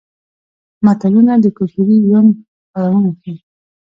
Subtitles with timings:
[0.85, 2.27] متلونه د کولتوري یون
[2.71, 3.35] پړاوونه ښيي